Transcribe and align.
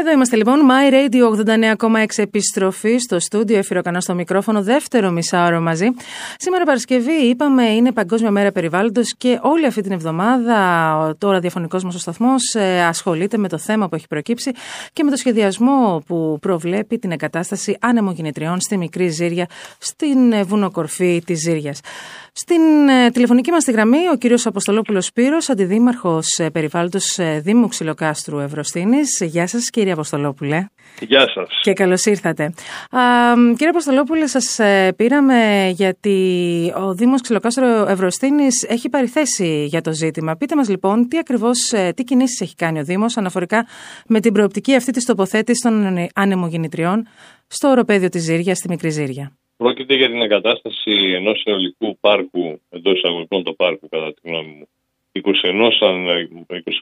Εδώ 0.00 0.10
είμαστε 0.10 0.36
λοιπόν, 0.36 0.60
My 0.70 0.92
Radio 0.92 1.44
89,6 1.78 2.04
επιστροφή 2.16 2.98
στο 2.98 3.20
στούντιο, 3.20 3.58
Εφηροκανά 3.58 4.00
στο 4.00 4.14
μικρόφωνο, 4.14 4.62
δεύτερο 4.62 5.10
μισάωρο 5.10 5.60
μαζί. 5.60 5.86
Σήμερα 6.38 6.64
Παρασκευή, 6.64 7.12
είπαμε, 7.12 7.64
είναι 7.64 7.92
Παγκόσμια 7.92 8.30
Μέρα 8.30 8.52
Περιβάλλοντος 8.52 9.14
και 9.16 9.38
όλη 9.42 9.66
αυτή 9.66 9.80
την 9.80 9.92
εβδομάδα 9.92 10.56
ο 11.22 11.30
ραδιοφωνικό 11.30 11.78
μας 11.82 11.94
ο 11.94 11.98
σταθμός 11.98 12.54
ε, 12.54 12.84
ασχολείται 12.84 13.36
με 13.36 13.48
το 13.48 13.58
θέμα 13.58 13.88
που 13.88 13.94
έχει 13.94 14.06
προκύψει 14.06 14.50
και 14.92 15.04
με 15.04 15.10
το 15.10 15.16
σχεδιασμό 15.16 16.02
που 16.06 16.38
προβλέπει 16.40 16.98
την 16.98 17.10
εγκατάσταση 17.10 17.76
ανεμογεννητριών 17.80 18.60
στη 18.60 18.76
Μικρή 18.76 19.08
Ζήρια, 19.08 19.46
στην 19.78 20.32
ε, 20.32 20.42
βουνοκορφή 20.42 21.22
της 21.26 21.38
Ζήριας. 21.38 21.80
Στην 22.32 22.88
ε, 22.88 23.10
τηλεφωνική 23.10 23.50
μας 23.50 23.64
τη 23.64 23.72
γραμμή, 23.72 24.08
ο 24.12 24.16
κύριος 24.16 24.46
Αποστολόπουλος 24.46 25.06
Σπύρος, 25.06 25.48
αντιδήμαρχος 25.48 26.26
περιβάλλοντος 26.52 27.18
Δήμου 27.40 27.68
Ξυλοκάστρου 27.68 28.38
Ευρωστίνης. 28.38 29.20
Γεια 29.20 29.46
σας, 29.46 29.70
κύριε 29.70 29.87
κύριε 29.88 30.02
Αποστολόπουλε. 30.02 30.66
Γεια 31.00 31.28
σας. 31.34 31.60
Και 31.62 31.72
καλώς 31.72 32.04
ήρθατε. 32.04 32.44
Α, 32.90 33.00
κύριε 33.56 33.68
Αποστολόπουλε, 33.68 34.26
σας 34.26 34.58
ε, 34.58 34.92
πήραμε 34.96 35.68
γιατί 35.74 36.16
ο 36.76 36.94
Δήμος 36.94 37.20
Ξυλοκάστρο 37.20 37.66
Ευρωστίνης 37.88 38.62
έχει 38.68 38.88
πάρει 38.88 39.06
θέση 39.06 39.64
για 39.64 39.80
το 39.80 39.92
ζήτημα. 39.92 40.36
Πείτε 40.36 40.56
μας 40.56 40.68
λοιπόν 40.68 41.08
τι 41.08 41.18
ακριβώς, 41.18 41.72
ε, 41.72 41.92
τι 41.96 42.04
κινήσεις 42.04 42.40
έχει 42.40 42.54
κάνει 42.54 42.78
ο 42.78 42.84
Δήμος 42.84 43.16
αναφορικά 43.16 43.66
με 44.06 44.20
την 44.20 44.32
προοπτική 44.32 44.74
αυτή 44.74 44.92
της 44.92 45.04
τοποθέτησης 45.04 45.62
των 45.62 45.96
ανεμογεννητριών 46.14 47.06
στο 47.46 47.68
οροπέδιο 47.68 48.08
της 48.08 48.22
Ζήρια, 48.22 48.54
στη 48.54 48.68
Μικρή 48.68 48.90
Ζήρια. 48.90 49.32
Πρόκειται 49.56 49.94
για 49.94 50.08
την 50.08 50.22
εγκατάσταση 50.22 50.92
ενός 51.14 51.40
συνολικού 51.40 51.98
πάρκου, 52.00 52.60
εντός 52.70 52.96
εισαγωγικών 52.96 53.44
του 53.44 53.56
πάρκου, 53.56 53.88
κατά 53.88 54.14
τη 54.14 54.28
γνώμη 54.28 54.52
μου, 54.58 54.68
21, 55.12 55.70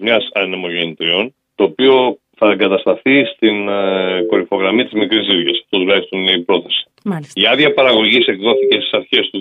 21 0.06 0.18
ανεμογεννητριών, 0.32 1.34
το 1.54 1.64
οποίο 1.64 2.18
θα 2.38 2.50
εγκατασταθεί 2.50 3.24
στην 3.24 3.68
ε, 3.68 4.22
κορυφογραμμή 4.28 4.84
της 4.84 4.92
Μικρής 4.92 5.24
Ζήρια. 5.26 5.50
Αυτό 5.50 5.78
τουλάχιστον 5.78 6.20
είναι 6.20 6.32
η 6.32 6.40
πρόθεση. 6.40 6.84
Μάλιστα. 7.04 7.40
Η 7.40 7.46
άδεια 7.46 7.74
παραγωγής 7.74 8.26
εκδόθηκε 8.26 8.80
στις 8.80 8.92
αρχές 8.92 9.30
του 9.30 9.40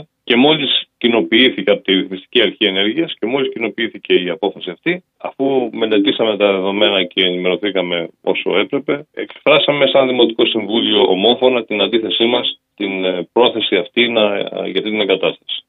2019 0.00 0.06
και 0.24 0.36
μόλις 0.36 0.88
κοινοποιήθηκε 0.98 1.70
από 1.70 1.82
τη 1.82 1.92
Ρυθμιστική 1.92 2.42
Αρχή 2.42 2.64
Ενέργειας 2.64 3.14
και 3.18 3.26
μόλις 3.26 3.52
κοινοποιήθηκε 3.52 4.14
η 4.14 4.28
απόφαση 4.28 4.70
αυτή, 4.70 5.04
αφού 5.18 5.70
μελετήσαμε 5.72 6.36
τα 6.36 6.52
δεδομένα 6.52 7.04
και 7.04 7.24
ενημερωθήκαμε 7.24 8.08
όσο 8.22 8.58
έπρεπε, 8.58 9.06
εκφράσαμε 9.14 9.86
σαν 9.86 10.06
Δημοτικό 10.06 10.46
Συμβούλιο 10.46 11.00
ομόφωνα 11.08 11.64
την 11.64 11.80
αντίθεσή 11.80 12.24
μας 12.24 12.60
στην 12.72 13.04
ε, 13.04 13.28
πρόθεση 13.32 13.76
αυτή 13.76 14.08
να, 14.08 14.34
ε, 14.34 14.70
για 14.72 14.82
την 14.82 15.00
εγκατάσταση. 15.00 15.64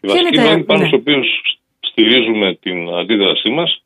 Οι 0.00 0.06
βασικοί 0.06 0.38
νόμοι 0.38 0.64
πάνω 0.64 0.80
ναι. 0.80 0.86
στους 0.86 0.98
οποίους 1.00 1.26
στηρίζουμε 1.80 2.54
την 2.54 2.88
αντίδρασή 2.88 3.50
μας 3.50 3.83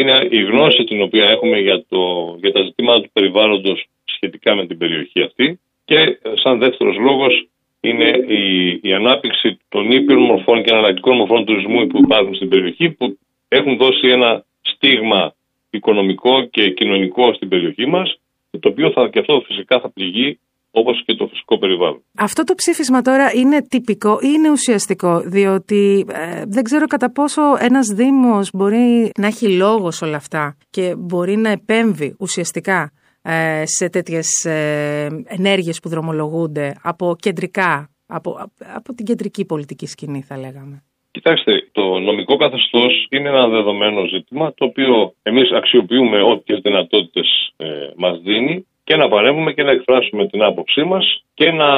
είναι 0.00 0.28
η 0.30 0.42
γνώση 0.42 0.84
την 0.84 1.02
οποία 1.02 1.28
έχουμε 1.28 1.58
για, 1.58 1.84
το, 1.88 2.34
για 2.40 2.52
τα 2.52 2.62
ζητήματα 2.62 3.00
του 3.00 3.10
περιβάλλοντος 3.12 3.86
σχετικά 4.04 4.54
με 4.54 4.66
την 4.66 4.78
περιοχή 4.78 5.22
αυτή. 5.22 5.60
Και 5.84 6.18
σαν 6.42 6.58
δεύτερος 6.58 6.96
λόγος 6.96 7.48
είναι 7.80 8.08
η, 8.26 8.70
η 8.82 8.92
ανάπτυξη 8.92 9.58
των 9.68 9.90
ήπιων 9.90 10.22
μορφών 10.22 10.62
και 10.62 10.70
εναλλακτικών 10.72 11.16
μορφών 11.16 11.44
τουρισμού 11.44 11.86
που 11.86 11.98
υπάρχουν 11.98 12.34
στην 12.34 12.48
περιοχή 12.48 12.90
που 12.90 13.18
έχουν 13.48 13.76
δώσει 13.76 14.08
ένα 14.08 14.44
στίγμα 14.60 15.34
οικονομικό 15.70 16.42
και 16.42 16.70
κοινωνικό 16.70 17.32
στην 17.34 17.48
περιοχή 17.48 17.86
μας 17.86 18.18
το 18.60 18.68
οποίο 18.68 18.90
θα, 18.90 19.08
και 19.08 19.18
αυτό 19.18 19.42
φυσικά 19.46 19.80
θα 19.80 19.90
πληγεί 19.90 20.38
όπως 20.78 21.02
και 21.06 21.14
το 21.14 21.26
φυσικό 21.26 21.58
περιβάλλον. 21.58 22.02
Αυτό 22.18 22.44
το 22.44 22.54
ψήφισμα 22.54 23.02
τώρα 23.02 23.32
είναι 23.34 23.62
τυπικό 23.68 24.18
ή 24.22 24.28
είναι 24.34 24.50
ουσιαστικό, 24.50 25.20
διότι 25.20 26.04
ε, 26.08 26.42
δεν 26.46 26.62
ξέρω 26.62 26.86
κατά 26.86 27.12
πόσο 27.12 27.42
ένας 27.60 27.86
Δήμος 27.86 28.50
μπορεί 28.52 29.10
να 29.18 29.26
έχει 29.26 29.56
λόγος 29.56 29.96
σε 29.96 30.04
όλα 30.04 30.16
αυτά 30.16 30.56
και 30.70 30.94
μπορεί 30.98 31.36
να 31.36 31.50
επέμβει 31.50 32.16
ουσιαστικά 32.18 32.92
ε, 33.22 33.62
σε 33.66 33.88
τέτοιες 33.88 34.44
ε, 34.44 35.06
ενέργειες 35.24 35.80
που 35.80 35.88
δρομολογούνται 35.88 36.74
από 36.82 37.16
κεντρικά, 37.20 37.90
από, 38.06 38.50
από 38.76 38.94
την 38.94 39.04
κεντρική 39.04 39.44
πολιτική 39.44 39.86
σκηνή, 39.86 40.22
θα 40.22 40.38
λέγαμε. 40.38 40.82
Κοιτάξτε, 41.10 41.68
το 41.72 41.98
νομικό 41.98 42.36
καθεστώς 42.36 43.06
είναι 43.10 43.28
ένα 43.28 43.48
δεδομένο 43.48 44.06
ζήτημα 44.06 44.54
το 44.54 44.64
οποίο 44.64 45.14
εμείς 45.22 45.50
αξιοποιούμε 45.50 46.22
ό,τι 46.22 46.60
δυνατότητες 46.60 47.52
ε, 47.56 47.66
μας 47.96 48.20
δίνει 48.20 48.66
και 48.88 48.96
να 48.96 49.08
παρέμβουμε 49.08 49.52
και 49.52 49.62
να 49.62 49.70
εκφράσουμε 49.70 50.26
την 50.26 50.42
άποψή 50.42 50.82
μας 50.84 51.24
και 51.34 51.50
να 51.52 51.68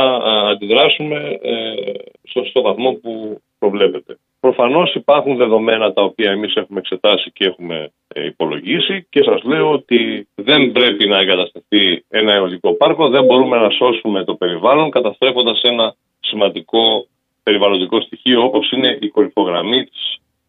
αντιδράσουμε 0.50 1.38
ε, 1.42 1.74
στο, 2.22 2.44
στο 2.44 2.62
βαθμό 2.62 2.92
που 2.92 3.40
προβλέπετε. 3.58 4.18
Προφανώς 4.40 4.94
υπάρχουν 4.94 5.36
δεδομένα 5.36 5.92
τα 5.92 6.02
οποία 6.02 6.30
εμείς 6.30 6.54
έχουμε 6.54 6.78
εξετάσει 6.78 7.30
και 7.30 7.44
έχουμε 7.44 7.90
ε, 8.08 8.24
υπολογίσει 8.24 9.06
και 9.10 9.22
σας 9.22 9.42
λέω 9.42 9.70
ότι 9.70 10.28
δεν 10.34 10.72
πρέπει 10.72 11.08
να 11.08 11.18
εγκατασταθεί 11.18 12.04
ένα 12.08 12.32
αιωλικό 12.32 12.72
πάρκο, 12.72 13.08
δεν 13.08 13.24
μπορούμε 13.24 13.56
να 13.56 13.70
σώσουμε 13.70 14.24
το 14.24 14.34
περιβάλλον 14.34 14.90
καταστρέφοντας 14.90 15.60
ένα 15.62 15.94
σημαντικό 16.20 17.06
περιβαλλοντικό 17.42 18.00
στοιχείο 18.00 18.44
όπως 18.44 18.70
είναι 18.70 18.98
η 19.00 19.08
κορυφογραμμή 19.08 19.84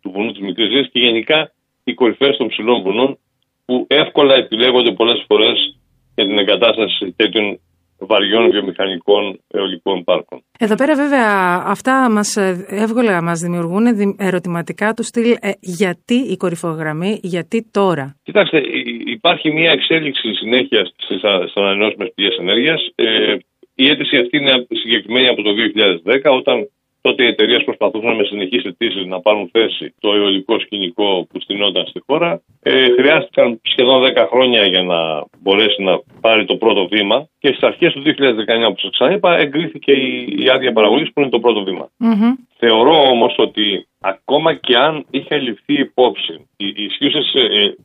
του 0.02 0.12
βουνού 0.12 0.32
της 0.32 0.42
Μικρής 0.42 0.90
και 0.92 1.00
γενικά 1.00 1.52
οι 1.84 1.94
κορυφές 1.94 2.38
των 2.38 2.48
ψηλών 2.48 2.82
βουνών 2.82 3.18
που 3.66 3.86
εύκολα 3.90 4.36
επιλέγονται 4.36 4.92
πολλές 4.92 5.24
φορές 5.28 5.76
για 6.22 6.30
την 6.30 6.38
εγκατάσταση 6.38 7.14
τέτοιων 7.16 7.60
βαριών 8.08 8.50
βιομηχανικών 8.52 9.40
αιωλικών 9.48 10.04
πάρκων. 10.04 10.44
Εδώ 10.60 10.76
πέρα 10.76 10.96
βέβαια 10.96 11.28
αυτά 11.66 12.10
μας 12.12 12.36
ε, 12.36 12.66
εύκολα 12.70 13.22
μας 13.22 13.40
δημιουργούν 13.40 13.86
ερωτηματικά 14.18 14.94
του 14.94 15.04
στυλ 15.04 15.32
ε, 15.40 15.52
γιατί 15.60 16.14
η 16.14 16.38
κορυφογραμμή, 16.38 17.20
γιατί 17.24 17.70
τώρα. 17.72 18.16
Κοιτάξτε, 18.24 18.62
υπάρχει 19.06 19.52
μια 19.52 19.72
εξέλιξη 19.72 20.34
συνέχεια 20.34 20.86
στις 20.98 21.22
ανανεώσιμες 21.56 22.12
πηγές 22.16 22.38
ενέργειας. 22.38 22.92
Ε, 22.96 23.36
η 23.76 23.88
αίτηση 23.90 24.18
αυτή 24.18 24.38
είναι 24.38 24.66
συγκεκριμένη 24.70 25.28
από 25.28 25.42
το 25.42 25.52
2010 26.06 26.38
όταν 26.40 26.70
Τότε 27.02 27.24
οι 27.24 27.28
εταιρείες 27.28 27.64
προσπαθούσαν 27.64 28.16
με 28.16 28.24
συνεχείς 28.24 28.64
αιτήσει 28.64 29.06
να 29.06 29.20
πάρουν 29.20 29.50
θέση 29.52 29.94
το 30.00 30.14
αιωλικό 30.14 30.60
σκηνικό 30.60 31.28
που 31.30 31.40
στηνόταν 31.40 31.86
στη 31.86 32.02
χώρα. 32.06 32.42
Ε, 32.64 32.90
χρειάστηκαν 32.98 33.60
σχεδόν 33.64 34.04
10 34.16 34.28
χρόνια 34.32 34.66
για 34.66 34.84
να 34.84 35.26
μπορέσει 35.40 35.84
να 35.84 36.00
πάρει 36.22 36.46
το 36.46 36.56
πρώτο 36.56 36.88
βήμα 36.88 37.28
και 37.40 37.48
στις 37.48 37.62
αρχές 37.62 37.94
του 37.94 38.02
2019, 38.02 38.68
όπως 38.68 38.82
σας 38.82 38.92
ξαναείπα, 38.92 39.38
εγκρίθηκε 39.38 39.92
η, 39.92 40.36
η 40.38 40.50
άδεια 40.50 40.74
παραγωγής 40.74 41.14
που 41.14 41.20
είναι 41.22 41.30
το 41.30 41.40
πρώτο 41.40 41.64
βήμα. 41.64 41.90
Mm-hmm. 42.00 42.34
Θεωρώ 42.58 43.10
όμως 43.10 43.34
ότι 43.38 43.88
ακόμα 44.00 44.54
και 44.54 44.78
αν 44.78 45.06
είχε 45.12 45.38
ληφθεί 45.38 45.74
υπόψη 45.74 46.48
οι 46.58 46.74
ισχύουσες 46.76 47.34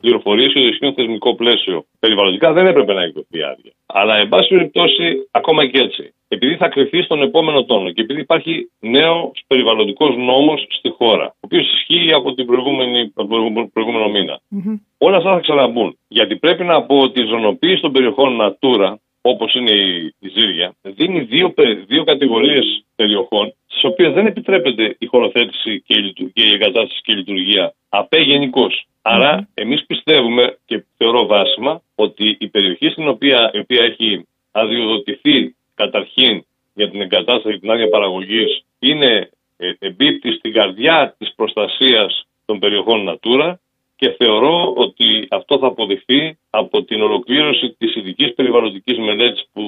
πληροφορίες 0.01 0.53
και 0.53 0.59
το 0.59 0.65
ισχύον 0.67 0.93
θεσμικό 0.93 1.35
πλαίσιο 1.35 1.85
περιβαλλοντικά, 1.99 2.53
δεν 2.53 2.67
έπρεπε 2.67 2.93
να 2.93 3.01
εκδοθεί 3.01 3.43
άδεια. 3.43 3.71
Αλλά, 3.85 4.17
εν 4.17 4.29
πάση 4.29 4.47
περιπτώσει, 4.49 5.29
ακόμα 5.31 5.67
και 5.67 5.79
έτσι, 5.79 6.13
επειδή 6.27 6.55
θα 6.55 6.67
κρυφθεί 6.67 7.01
στον 7.01 7.21
επόμενο 7.21 7.65
τόνο 7.65 7.91
και 7.91 8.01
επειδή 8.01 8.19
υπάρχει 8.19 8.71
νέος 8.79 9.43
περιβαλλοντικός 9.47 10.15
νόμος 10.17 10.65
στη 10.69 10.89
χώρα, 10.89 11.25
ο 11.25 11.39
οποίος 11.39 11.73
ισχύει 11.73 12.13
από, 12.13 12.33
την 12.33 12.45
προηγούμενη, 12.45 13.11
από 13.15 13.27
τον 13.27 13.71
προηγούμενο 13.73 14.09
μήνα, 14.09 14.39
mm-hmm. 14.55 14.79
όλα 14.97 15.17
αυτά 15.17 15.33
θα 15.33 15.39
ξαναμπούν. 15.39 15.97
Γιατί 16.07 16.35
πρέπει 16.35 16.63
να 16.63 16.83
πω 16.83 16.99
ότι 16.99 17.21
η 17.21 17.25
ζωνοποίηση 17.25 17.81
των 17.81 17.91
περιοχών 17.91 18.37
Natura, 18.41 18.93
όπως 19.21 19.53
είναι 19.55 19.71
η, 19.71 20.13
η 20.19 20.27
Ζήρια, 20.27 20.75
δίνει 20.81 21.19
δύο, 21.19 21.53
δύο 21.87 22.03
κατηγορίες 22.03 22.85
περιοχών, 22.95 23.53
στις 23.67 23.83
οποίες 23.83 24.13
δεν 24.13 24.25
επιτρέπεται 24.25 24.95
η 24.99 25.05
χωροθέτηση 25.05 25.81
και 25.85 25.93
η, 25.93 26.13
και 26.33 26.43
η 26.43 26.51
εγκατάσταση 26.51 27.01
και 27.03 27.11
η 27.11 27.15
λειτουργία 27.15 27.73
ΑΠΕ 27.89 28.17
γενικώ. 28.17 28.67
Άρα, 29.01 29.49
εμείς 29.53 29.85
πιστεύουμε 29.85 30.57
και 30.65 30.83
θεωρώ 30.97 31.25
βάσιμα 31.25 31.81
ότι 31.95 32.37
η 32.39 32.47
περιοχή 32.47 32.89
στην 32.89 33.07
οποία, 33.07 33.51
η 33.53 33.59
οποία 33.59 33.83
έχει 33.83 34.27
αδειοδοτηθεί 34.51 35.55
καταρχήν 35.81 36.45
για 36.73 36.89
την 36.89 37.01
εγκατάσταση 37.01 37.53
και 37.53 37.59
την 37.59 37.71
άδεια 37.71 37.89
παραγωγής 37.89 38.65
είναι 38.79 39.29
ε, 39.57 39.71
εμπίπτει 39.79 40.31
στην 40.31 40.53
καρδιά 40.53 41.15
της 41.17 41.33
προστασίας 41.35 42.27
των 42.45 42.59
περιοχών 42.59 42.99
Natura 43.09 43.53
και 43.95 44.09
θεωρώ 44.17 44.73
ότι 44.75 45.27
αυτό 45.29 45.57
θα 45.57 45.67
αποδειχθεί 45.67 46.37
από 46.49 46.83
την 46.83 47.01
ολοκλήρωση 47.01 47.75
της 47.77 47.95
ειδικής 47.95 48.33
περιβαλλοντικής 48.33 48.97
μελέτης 48.97 49.45
που 49.53 49.63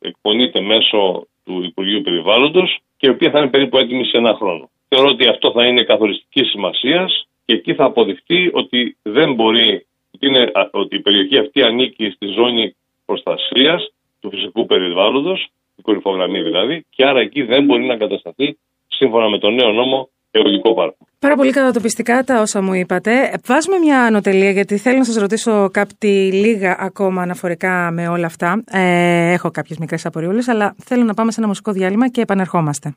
εκπονείται 0.00 0.60
μέσω 0.60 1.26
του 1.44 1.62
Υπουργείου 1.62 2.02
Περιβάλλοντος 2.02 2.78
και 2.96 3.06
η 3.06 3.10
οποία 3.10 3.30
θα 3.30 3.38
είναι 3.38 3.48
περίπου 3.48 3.78
έτοιμη 3.78 4.04
σε 4.04 4.16
ένα 4.16 4.34
χρόνο. 4.34 4.70
Θεωρώ 4.88 5.08
ότι 5.08 5.26
αυτό 5.28 5.50
θα 5.52 5.66
είναι 5.66 5.82
καθοριστική 5.82 6.44
σημασίας 6.44 7.28
και 7.44 7.54
εκεί 7.54 7.74
θα 7.74 7.84
αποδειχθεί 7.84 8.50
ότι 8.52 8.96
δεν 9.02 9.34
μπορεί, 9.34 9.86
ότι, 10.14 10.26
είναι, 10.26 10.50
ότι 10.70 10.96
η 10.96 11.00
περιοχή 11.00 11.38
αυτή 11.38 11.62
ανήκει 11.62 12.10
στη 12.10 12.26
ζώνη 12.26 12.76
προστασίας 13.04 13.92
του 14.22 14.30
φυσικού 14.30 14.66
περιβάλλοντος, 14.66 15.48
η 15.76 15.82
κορυφογραμμή 15.82 16.42
δηλαδή, 16.42 16.86
και 16.90 17.04
άρα 17.04 17.20
εκεί 17.20 17.42
δεν 17.42 17.64
μπορεί 17.64 17.84
να 17.84 17.96
κατασταθεί 17.96 18.58
σύμφωνα 18.86 19.28
με 19.28 19.38
τον 19.38 19.54
νέο 19.54 19.72
νόμο 19.72 20.08
αιωλικό 20.30 20.74
πάρκο. 20.74 21.06
Πάρα 21.18 21.36
πολύ 21.36 21.50
κατατοπιστικά 21.50 22.24
τα 22.24 22.40
όσα 22.40 22.62
μου 22.62 22.74
είπατε. 22.74 23.10
Βάζουμε 23.46 23.78
μια 23.78 24.02
ανωτελεία 24.02 24.50
γιατί 24.50 24.76
θέλω 24.76 24.98
να 24.98 25.04
σας 25.04 25.16
ρωτήσω 25.16 25.68
κάτι 25.72 26.30
λίγα 26.32 26.76
ακόμα 26.78 27.22
αναφορικά 27.22 27.90
με 27.90 28.08
όλα 28.08 28.26
αυτά. 28.26 28.64
Ε, 28.70 29.32
έχω 29.32 29.50
κάποιες 29.50 29.78
μικρές 29.78 30.06
απορριούλε, 30.06 30.42
αλλά 30.46 30.74
θέλω 30.78 31.04
να 31.04 31.14
πάμε 31.14 31.30
σε 31.32 31.40
ένα 31.40 31.48
μουσικό 31.48 31.72
διάλειμμα 31.72 32.08
και 32.08 32.20
επανερχόμαστε. 32.20 32.94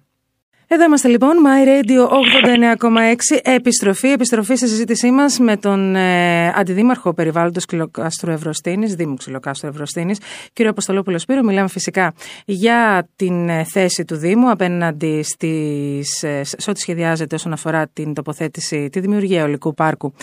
Εδώ 0.68 0.84
είμαστε 0.84 1.08
λοιπόν, 1.08 1.36
My 1.46 1.68
Radio 1.68 2.08
89,6, 2.08 3.40
επιστροφή, 3.44 4.08
επιστροφή 4.08 4.56
στη 4.56 4.68
συζήτησή 4.68 5.12
μας 5.12 5.40
με 5.40 5.58
τον 5.58 5.96
ε, 5.96 6.48
Αντιδήμαρχο 6.48 7.14
Περιβάλλοντος 7.14 7.66
Ξυλοκάστρου 7.66 8.32
Ευρωστίνης, 8.32 8.96
Δήμου 8.96 9.16
Ξυλοκάστρου 9.16 9.70
Ευρωστίνης, 9.70 10.20
κύριο 10.54 10.72
Αποστολόπουλο 10.72 11.20
Σπύρο. 11.20 11.44
Μιλάμε 11.44 11.68
φυσικά 11.68 12.14
για 12.46 13.08
την 13.16 13.50
ε, 13.50 13.64
θέση 13.64 14.06
του 14.06 14.16
Δήμου 14.16 14.50
απέναντι 14.50 15.24
στις, 15.24 16.24
ε, 16.24 16.44
σε 16.44 16.70
ό,τι 16.70 16.80
σχεδιάζεται 16.80 17.36
όσον 17.36 17.54
αφορά 17.54 17.88
την 17.88 18.14
τοποθέτηση, 18.14 18.90
τη 18.90 19.00
δημιουργία 19.00 19.44
ολικού 19.44 19.74
πάρκου 19.74 20.14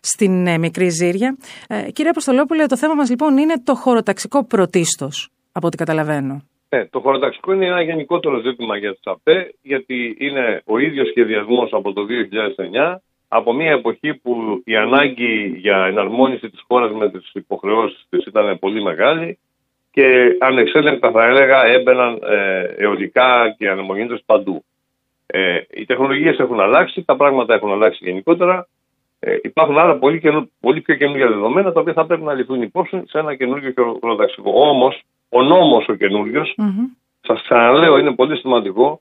στην 0.00 0.46
ε, 0.46 0.58
Μικρή 0.58 0.88
Ζήρια. 0.88 1.36
Ε, 1.68 1.90
κύριε 1.90 2.10
Αποστολόπουλε, 2.10 2.66
το 2.66 2.76
θέμα 2.76 2.94
μας 2.94 3.08
λοιπόν 3.08 3.36
είναι 3.36 3.54
το 3.64 3.74
χωροταξικό 3.74 4.44
πρωτίστως, 4.44 5.28
από 5.52 5.66
ό,τι 5.66 5.76
καταλαβαίνω. 5.76 6.42
Ναι, 6.74 6.86
το 6.86 7.00
χωροταξικό 7.00 7.52
είναι 7.52 7.66
ένα 7.66 7.82
γενικότερο 7.82 8.40
ζήτημα 8.40 8.76
για 8.76 8.92
τις 8.92 9.00
ΑΠΕ, 9.04 9.54
γιατί 9.62 10.16
είναι 10.18 10.62
ο 10.66 10.78
ίδιος 10.78 11.08
σχεδιασμός 11.08 11.72
από 11.72 11.92
το 11.92 12.06
2009, 12.06 12.96
από 13.28 13.52
μια 13.52 13.70
εποχή 13.70 14.14
που 14.14 14.62
η 14.64 14.76
ανάγκη 14.76 15.54
για 15.56 15.84
εναρμόνιση 15.84 16.50
της 16.50 16.64
χώρας 16.66 16.92
με 16.92 17.10
τις 17.10 17.30
υποχρεώσεις 17.32 18.06
της 18.08 18.24
ήταν 18.26 18.58
πολύ 18.58 18.82
μεγάλη 18.82 19.38
και 19.90 20.36
ανεξέλεγκτα 20.40 21.10
θα 21.10 21.24
έλεγα 21.24 21.66
έμπαιναν 21.66 22.18
ε, 22.22 22.62
αιωλικά 22.76 23.54
και 23.58 23.68
ανεμογεννήτρες 23.68 24.22
παντού. 24.26 24.64
Ε, 25.26 25.60
οι 25.70 25.84
τεχνολογίες 25.84 26.38
έχουν 26.38 26.60
αλλάξει, 26.60 27.04
τα 27.04 27.16
πράγματα 27.16 27.54
έχουν 27.54 27.72
αλλάξει 27.72 28.04
γενικότερα. 28.04 28.68
Ε, 29.20 29.36
υπάρχουν 29.42 29.78
άλλα 29.78 29.96
πολύ, 29.98 30.20
καινου, 30.20 30.50
πολύ 30.60 30.80
πιο 30.80 30.94
καινούργια 30.94 31.28
δεδομένα 31.28 31.72
τα 31.72 31.80
οποία 31.80 31.92
θα 31.92 32.06
πρέπει 32.06 32.22
να 32.22 32.34
ληφθούν 32.34 32.62
υπόψη 32.62 33.02
σε 33.06 33.18
ένα 33.18 33.34
καινούργιο 33.34 33.98
χωροταξικό. 34.00 34.52
Όμως, 34.54 35.02
ο 35.32 35.42
νόμος 35.42 35.88
ο 35.88 35.94
καινούριο, 35.94 36.42
mm-hmm. 36.42 36.86
σας 37.20 37.42
ξαναλέω, 37.42 37.98
είναι 37.98 38.14
πολύ 38.14 38.36
σημαντικό. 38.36 39.00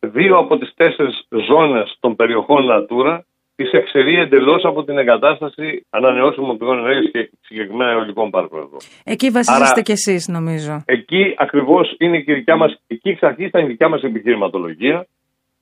Δύο 0.00 0.36
από 0.36 0.58
τις 0.58 0.72
τέσσερις 0.76 1.26
ζώνες 1.48 1.96
των 2.00 2.16
περιοχών 2.16 2.66
Natura 2.70 3.18
τις 3.56 3.70
εξαιρεί 3.70 4.14
εντελώς 4.14 4.64
από 4.64 4.84
την 4.84 4.98
εγκατάσταση 4.98 5.86
ανανεώσιμων 5.90 6.58
πηγών 6.58 6.78
ενέργειας 6.78 7.10
και 7.12 7.30
συγκεκριμένα 7.40 7.90
αιωλικών 7.90 8.30
πάρκων 8.30 8.58
εδώ. 8.60 8.76
Εκεί 9.04 9.30
βασίζεστε 9.30 9.82
κι 9.82 9.92
εσείς, 9.92 10.28
νομίζω. 10.28 10.82
Εκεί 10.84 11.34
ακριβώς 11.38 11.94
είναι 11.98 12.20
και 12.20 12.32
η 12.32 12.34
δικιά 12.34 12.56
μας, 12.56 12.80
εκεί 12.86 13.08
εξ 13.08 13.22
αρχής 13.22 13.46
ήταν 13.46 13.64
η 13.64 13.66
δικιά 13.66 13.88
μας 13.88 14.02
επιχειρηματολογία. 14.02 15.06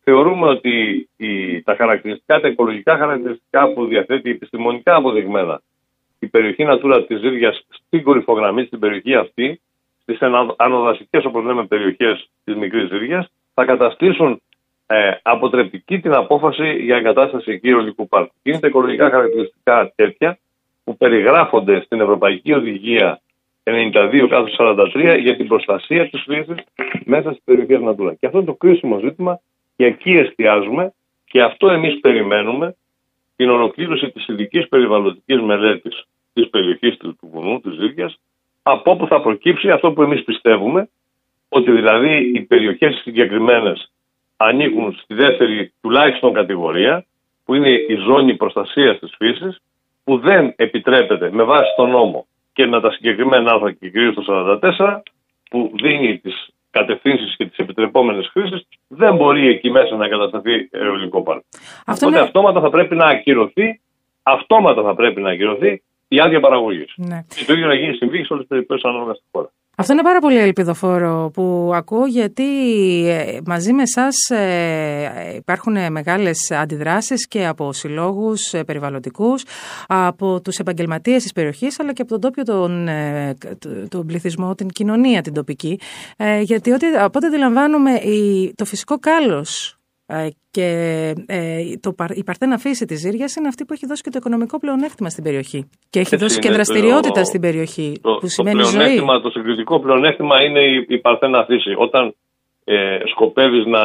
Θεωρούμε 0.04 0.48
ότι 0.48 1.08
η, 1.16 1.62
τα 1.62 1.74
χαρακτηριστικά, 1.76 2.40
τα 2.40 2.48
οικολογικά 2.48 2.96
χαρακτηριστικά 2.96 3.72
που 3.72 3.86
διαθέτει 3.86 4.30
επιστημονικά 4.30 4.94
αποδειγμένα 4.94 5.60
η 6.18 6.26
περιοχή 6.26 6.64
Natura 6.68 7.04
της 7.06 7.18
Ζήρια 7.18 7.54
στην 7.68 8.02
κορυφογραμμή, 8.02 8.64
στην 8.64 8.78
περιοχή 8.78 9.14
αυτή, 9.14 9.60
στι 10.06 10.18
ανοδασικέ, 10.56 11.20
όπως 11.24 11.44
λέμε, 11.44 11.66
περιοχές 11.66 12.28
της 12.44 12.54
Μικρής 12.54 12.88
Ζήρια, 12.88 13.28
θα 13.54 13.64
καταστήσουν 13.64 14.42
ε, 14.86 15.10
αποτρεπτική 15.22 16.00
την 16.00 16.12
απόφαση 16.12 16.74
για 16.82 16.96
εγκατάσταση 16.96 17.50
εκεί 17.50 17.68
αιωλικού 17.68 18.08
πάρκου. 18.08 18.34
Είναι 18.42 18.58
τα 18.58 18.66
οικολογικά 18.66 19.10
χαρακτηριστικά 19.10 19.92
τέτοια 19.94 20.38
που 20.84 20.96
περιγράφονται 20.96 21.80
στην 21.80 22.00
Ευρωπαϊκή 22.00 22.52
Οδηγία 22.52 23.20
92-43 23.64 25.18
για 25.20 25.36
την 25.36 25.46
προστασία 25.46 26.08
της 26.08 26.22
φύσης 26.22 26.64
μέσα 27.04 27.30
στις 27.30 27.42
περιοχές 27.44 27.80
Natura. 27.82 28.14
Και 28.18 28.26
αυτό 28.26 28.38
είναι 28.38 28.46
το 28.46 28.54
κρίσιμο 28.54 28.98
ζήτημα 28.98 29.40
και 29.76 29.84
εκεί 29.84 30.10
εστιάζουμε 30.10 30.92
και 31.24 31.42
αυτό 31.42 31.68
εμείς 31.68 32.00
περιμένουμε 32.00 32.76
την 33.36 33.50
ολοκλήρωση 33.50 34.10
της 34.10 34.26
ειδικής 34.26 34.68
περιβαλλοντικής 34.68 35.40
μελέτης 35.40 36.04
της 36.32 36.48
περιοχής 36.50 36.96
του 36.96 37.18
βουνού, 37.20 37.60
της 37.60 37.72
Ζήρια, 37.74 38.14
από 38.68 38.90
όπου 38.90 39.06
θα 39.06 39.20
προκύψει 39.20 39.70
αυτό 39.70 39.92
που 39.92 40.02
εμείς 40.02 40.24
πιστεύουμε, 40.24 40.88
ότι 41.48 41.70
δηλαδή 41.70 42.32
οι 42.34 42.40
περιοχές 42.40 43.00
συγκεκριμένες 43.02 43.92
ανήκουν 44.36 44.98
στη 45.02 45.14
δεύτερη 45.14 45.72
τουλάχιστον 45.80 46.32
κατηγορία, 46.32 47.04
που 47.44 47.54
είναι 47.54 47.70
η 47.70 47.94
ζώνη 48.06 48.34
προστασίας 48.34 48.98
της 48.98 49.14
φύσης, 49.16 49.58
που 50.04 50.18
δεν 50.18 50.52
επιτρέπεται 50.56 51.30
με 51.30 51.42
βάση 51.42 51.70
τον 51.76 51.90
νόμο 51.90 52.26
και 52.52 52.66
με 52.66 52.80
τα 52.80 52.90
συγκεκριμένα 52.90 53.52
άρθρα 53.52 53.72
και 53.72 53.90
κυρίως 53.90 54.14
το 54.14 54.24
44, 54.78 55.02
που 55.50 55.72
δίνει 55.82 56.18
τις 56.18 56.48
κατευθύνσεις 56.70 57.36
και 57.36 57.46
τις 57.46 57.58
επιτρεπόμενες 57.58 58.28
χρήσεις, 58.32 58.68
δεν 58.88 59.16
μπορεί 59.16 59.48
εκεί 59.48 59.70
μέσα 59.70 59.96
να 59.96 60.08
κατασταθεί 60.08 60.68
αιωλικό 60.70 61.22
πάρκο. 61.22 61.44
Αυτό 61.86 62.06
Οπότε 62.06 62.18
είναι... 62.18 62.26
αυτόματα 62.26 62.60
θα 62.60 62.70
πρέπει 62.70 62.94
να 62.96 63.06
ακυρωθεί, 63.06 63.80
αυτόματα 64.22 64.82
θα 64.82 64.94
πρέπει 64.94 65.20
να 65.20 65.30
ακυρωθεί 65.30 65.82
η 66.08 66.20
άδεια 66.20 66.40
παραγωγής. 66.40 66.92
Ναι. 66.96 67.24
Και 67.36 67.44
το 67.44 67.52
ίδιο 67.52 67.66
να 67.66 67.74
γίνει 67.74 67.94
συμβεί 67.94 68.24
σε 68.24 68.32
όλες 68.32 68.46
τις 68.46 68.48
περιπτώσεις 68.48 68.84
ανάλογα 68.84 69.14
στη 69.14 69.24
χώρα. 69.32 69.50
Αυτό 69.78 69.92
είναι 69.92 70.02
πάρα 70.02 70.18
πολύ 70.18 70.38
ελπιδοφόρο 70.38 71.30
που 71.34 71.70
ακούω 71.74 72.06
γιατί 72.06 72.44
ε, 73.08 73.38
μαζί 73.46 73.72
με 73.72 73.82
εσάς 73.82 74.16
υπάρχουν 75.36 75.92
μεγάλες 75.92 76.50
αντιδράσεις 76.50 77.28
και 77.28 77.46
από 77.46 77.72
συλλόγους 77.72 78.52
ε, 78.52 78.64
περιβαλλοντικούς, 78.64 79.44
από 79.86 80.40
τους 80.40 80.58
επαγγελματίες 80.58 81.22
της 81.22 81.32
περιοχής 81.32 81.80
αλλά 81.80 81.92
και 81.92 82.02
από 82.02 82.10
τον 82.10 82.20
τόπιο 82.20 82.42
τον, 82.42 82.88
ε, 82.88 83.34
τον 83.88 84.06
πληθυσμό, 84.06 84.54
την 84.54 84.68
κοινωνία 84.68 85.22
την 85.22 85.32
τοπική. 85.32 85.80
Γιατί 86.42 86.70
ότι, 86.70 86.86
από 86.86 87.18
ό,τι 87.18 87.26
αντιλαμβάνουμε 87.26 87.90
το 88.54 88.64
φυσικό 88.64 88.98
κάλος 88.98 89.70
ε, 89.70 89.85
και 90.50 90.68
ε, 91.26 91.60
το, 91.80 91.94
η 92.14 92.24
Παρθένα 92.24 92.58
φύση 92.58 92.84
της 92.84 93.00
Ζήριας 93.00 93.36
είναι 93.36 93.48
αυτή 93.48 93.64
που 93.64 93.72
έχει 93.72 93.86
δώσει 93.86 94.02
και 94.02 94.10
το 94.10 94.18
οικονομικό 94.18 94.58
πλεονέκτημα 94.58 95.08
στην 95.08 95.24
περιοχή. 95.24 95.70
Και 95.90 96.00
έχει 96.00 96.16
δώσει 96.16 96.38
και 96.38 96.50
δραστηριότητα 96.50 97.24
στην 97.24 97.40
περιοχή. 97.40 97.98
Το, 98.02 98.14
που 98.14 98.28
σημαίνει 98.28 98.62
το, 98.62 98.68
πλεονέκτημα, 98.68 99.12
ζωή. 99.12 99.22
το 99.22 99.30
συγκριτικό 99.30 99.80
πλεονέκτημα 99.80 100.42
είναι 100.42 100.60
η, 100.60 100.86
η 100.88 100.98
Παρθένα 100.98 101.44
φύση. 101.44 101.74
Όταν 101.76 102.14
ε, 102.64 102.98
σκοπεύεις 103.04 103.66
να, 103.66 103.84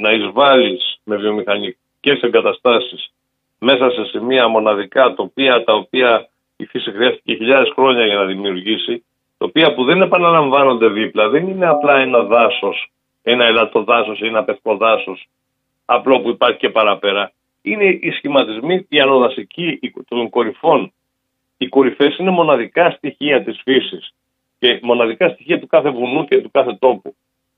να 0.00 0.12
εισβάλλεις 0.12 1.00
με 1.04 1.16
βιομηχανικές 1.16 2.20
εγκαταστάσεις 2.20 3.12
μέσα 3.58 3.90
σε 3.90 4.04
σημεία 4.04 4.48
μοναδικά 4.48 5.14
τοπία 5.14 5.64
τα 5.64 5.74
οποία 5.74 6.28
η 6.56 6.64
φύση 6.64 6.90
χρειάστηκε 6.90 7.34
χιλιάδες 7.34 7.72
χρόνια 7.74 8.06
για 8.06 8.14
να 8.14 8.24
δημιουργήσει, 8.24 9.04
τοπία 9.38 9.74
που 9.74 9.84
δεν 9.84 10.02
επαναλαμβάνονται 10.02 10.88
δίπλα, 10.88 11.28
δεν 11.28 11.48
είναι 11.48 11.66
απλά 11.68 11.98
ένα 11.98 12.22
δάσος 12.22 12.90
ένα 13.30 13.44
ελαττοδάσος 13.44 14.20
ή 14.20 14.26
ένα 14.26 14.44
πευκοδάσο 14.44 15.16
απλό 15.84 16.20
που 16.20 16.28
υπάρχει 16.28 16.58
και 16.58 16.68
παραπέρα. 16.68 17.32
Είναι 17.62 17.84
οι 17.84 18.10
σχηματισμοί, 18.10 18.86
η 18.88 19.00
ανοδασική 19.00 19.80
των 20.08 20.28
κορυφών. 20.28 20.92
Οι 21.58 21.66
κορυφές 21.68 22.18
είναι 22.18 22.30
μοναδικά 22.30 22.90
στοιχεία 22.90 23.42
της 23.44 23.60
φύσης 23.64 24.14
και 24.58 24.78
μοναδικά 24.82 25.28
στοιχεία 25.28 25.60
του 25.60 25.66
κάθε 25.66 25.90
βουνού 25.90 26.24
και 26.24 26.40
του 26.40 26.50
κάθε 26.50 26.76
τόπου. 26.80 27.14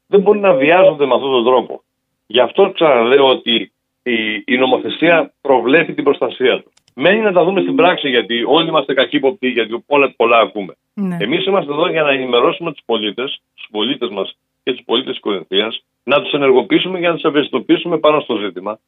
Δεν 0.07 0.21
μπορεί 0.21 0.39
να 0.39 0.53
βιάζονται 0.55 1.07
με 1.07 1.15
αυτόν 1.15 1.31
τον 1.31 1.45
τρόπο. 1.45 1.83
Γι' 2.27 2.41
αυτό 2.41 2.71
ξαναλέω 2.71 3.29
ότι 3.29 3.73
η, 4.03 4.43
η 4.47 4.57
νομοθεσία 4.57 5.33
προβλέπει 5.41 5.95
την 5.95 6.05
προστασία 6.05 6.63
του. 6.63 6.73
Μένει 6.95 7.21
να 7.21 7.33
τα 7.33 7.45
δούμε 7.45 7.61
στην 7.61 7.75
πράξη, 7.75 8.09
γιατί 8.09 8.45
όλοι 8.47 8.69
είμαστε 8.69 8.95
καχύποπτοι, 8.95 9.49
γιατί 9.49 9.85
όλα 9.87 10.15
πολλά 10.17 10.39
ακούμε. 10.39 10.77
Ναι. 10.95 11.17
Εμείς 11.21 11.47
είμαστε 11.47 11.73
εδώ 11.73 11.89
για 11.89 12.03
να 12.03 12.11
ενημερώσουμε 12.11 12.73
τους 12.73 12.83
πολίτες, 12.85 13.41
τους 13.55 13.69
πολίτες 13.71 14.09
μας 14.09 14.37
και 14.63 14.73
τους 14.73 14.83
πολίτες 14.85 15.13
της 15.13 15.21
Κορινθίας, 15.21 15.85
να 16.05 16.23
τους 16.23 16.33
ενεργοποιήσουμε 16.33 16.99
για 16.99 17.09
να 17.09 17.15
τους 17.15 17.25
ευαισθητοποιήσουμε 17.25 17.99
πάνω 17.99 18.21
στο 18.21 18.37
ζήτημα, 18.37 18.79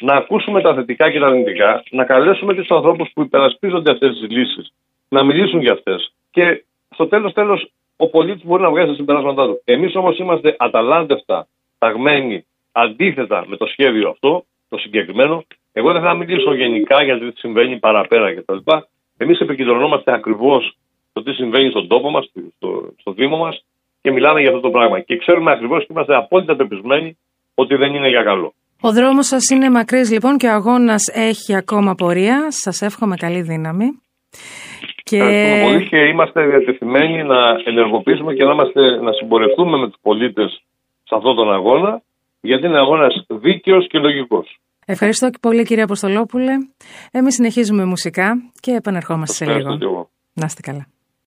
να 0.00 0.14
ακούσουμε 0.14 0.60
τα 0.60 0.74
θετικά 0.74 1.10
και 1.10 1.18
τα 1.18 1.26
αρνητικά, 1.26 1.82
να 1.90 2.04
καλέσουμε 2.04 2.54
τους 2.54 2.70
ανθρώπους 2.70 3.10
που 3.14 3.22
υπερασπίζονται 3.22 3.90
αυτές 3.90 4.18
τις 4.18 4.30
λύσεις 4.30 4.72
να 5.08 5.24
μιλήσουν 5.24 5.60
για 5.60 5.72
αυτές. 5.72 6.12
Και 6.30 6.64
στο 6.90 7.06
τέλος, 7.06 7.32
τέλος, 7.32 7.70
ο 7.96 8.08
πολίτης 8.08 8.44
μπορεί 8.44 8.62
να 8.62 8.70
βγάζει 8.70 8.88
τα 8.88 8.94
συμπεράσματά 8.94 9.46
του. 9.46 9.60
Εμείς 9.64 9.94
όμως 9.94 10.18
είμαστε 10.18 10.56
αταλάντευτα, 10.58 11.46
ταγμένοι 11.78 12.46
αντίθετα 12.72 13.44
με 13.46 13.56
το 13.56 13.66
σχέδιο 13.66 14.08
αυτό, 14.08 14.44
το 14.68 14.78
συγκεκριμένο. 14.78 15.44
Εγώ 15.72 15.92
δεν 15.92 16.02
θα 16.02 16.14
μιλήσω 16.14 16.54
γενικά 16.54 17.02
για 17.02 17.18
το 17.18 17.32
τι 17.32 17.38
συμβαίνει 17.38 17.78
παραπέρα 17.78 18.34
κτλ. 18.34 18.56
Εμείς 19.16 19.40
επικεντρωνόμαστε 19.40 20.12
ακριβώς 20.12 20.76
στο 21.10 21.22
τι 21.22 21.32
συμβαίνει 21.32 21.70
στον 21.70 21.88
τόπο 21.88 22.10
μας, 22.10 22.30
στο, 22.56 22.92
στο 23.00 23.12
Δήμο 23.12 23.36
μας 23.36 23.64
και 24.04 24.10
μιλάμε 24.12 24.40
για 24.40 24.48
αυτό 24.48 24.60
το 24.60 24.70
πράγμα. 24.70 25.00
Και 25.00 25.16
ξέρουμε 25.16 25.50
ακριβώς 25.50 25.80
και 25.80 25.90
είμαστε 25.90 26.14
απόλυτα 26.16 26.56
πεπισμένοι 26.56 27.18
ότι 27.54 27.74
δεν 27.74 27.94
είναι 27.94 28.08
για 28.08 28.22
καλό. 28.22 28.54
Ο 28.80 28.92
δρόμος 28.92 29.26
σας 29.26 29.44
είναι 29.50 29.70
μακρύς 29.70 30.10
λοιπόν 30.12 30.36
και 30.36 30.46
ο 30.46 30.52
αγώνας 30.52 31.08
έχει 31.14 31.54
ακόμα 31.54 31.94
πορεία. 31.94 32.46
Σας 32.48 32.82
εύχομαι 32.82 33.16
καλή 33.16 33.42
δύναμη. 33.42 33.86
Και... 35.02 35.16
Ευχαριστούμε 35.16 35.62
πολύ 35.64 35.88
και 35.88 35.96
είμαστε 35.96 36.46
διατεθειμένοι 36.46 37.22
να 37.22 37.40
ενεργοποιήσουμε 37.64 38.34
και 38.34 38.44
να, 38.44 38.52
είμαστε, 38.52 38.80
να 39.06 39.12
συμπορευτούμε 39.12 39.76
με 39.78 39.86
τους 39.86 40.00
πολίτες 40.02 40.62
σε 41.04 41.14
αυτόν 41.18 41.36
τον 41.36 41.52
αγώνα, 41.52 42.02
γιατί 42.40 42.66
είναι 42.66 42.78
αγώνας 42.78 43.24
δίκαιος 43.28 43.86
και 43.88 43.98
λογικός. 43.98 44.58
Ευχαριστώ 44.86 45.30
και 45.30 45.38
πολύ 45.40 45.64
κύριε 45.64 45.82
Αποστολόπουλε. 45.82 46.52
Εμείς 47.10 47.34
συνεχίζουμε 47.34 47.84
μουσικά 47.84 48.26
και 48.60 48.70
επανερχόμαστε 48.70 49.44
σε 49.44 49.54
λίγο. 49.54 50.10
Να 50.32 50.46
είστε 50.46 50.60
καλά. 50.60 50.86